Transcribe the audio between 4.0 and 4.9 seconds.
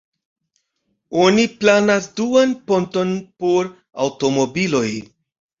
aŭtomobiloj.